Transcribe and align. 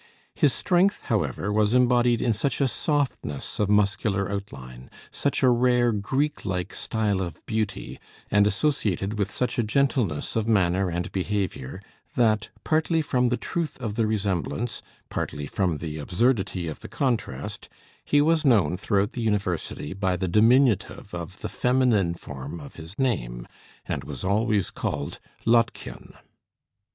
His 0.33 0.51
strength, 0.51 1.01
however, 1.01 1.53
was 1.53 1.75
embodied 1.75 2.23
in 2.23 2.33
such 2.33 2.59
a 2.59 2.67
softness 2.67 3.59
of 3.59 3.69
muscular 3.69 4.31
outline, 4.31 4.89
such 5.11 5.43
a 5.43 5.49
rare 5.51 5.91
Greek 5.91 6.43
like 6.43 6.73
style 6.73 7.21
of 7.21 7.45
beauty, 7.45 7.99
and 8.31 8.47
associated 8.47 9.19
with 9.19 9.29
such 9.29 9.59
a 9.59 9.63
gentleness 9.63 10.35
of 10.35 10.47
manner 10.47 10.89
and 10.89 11.11
behaviour, 11.11 11.83
that, 12.15 12.49
partly 12.63 13.03
from 13.03 13.29
the 13.29 13.37
truth 13.37 13.77
of 13.79 13.93
the 13.93 14.07
resemblance, 14.07 14.81
partly 15.11 15.45
from 15.45 15.77
the 15.77 15.99
absurdity 15.99 16.67
of 16.67 16.79
the 16.79 16.89
contrast, 16.89 17.69
he 18.03 18.21
was 18.21 18.43
known 18.43 18.77
throughout 18.77 19.11
the 19.11 19.21
university 19.21 19.93
by 19.93 20.15
the 20.17 20.27
diminutive 20.27 21.13
of 21.13 21.41
the 21.41 21.47
feminine 21.47 22.15
form 22.15 22.59
of 22.59 22.73
his 22.75 22.97
name, 22.97 23.47
and 23.87 24.03
was 24.03 24.23
always 24.23 24.71
called 24.71 25.19
Lottchen. 25.45 26.15